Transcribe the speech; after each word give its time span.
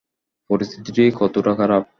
পরিস্থিতি 0.49 1.03
কতোটা 1.19 1.51
খারাপ? 1.55 1.83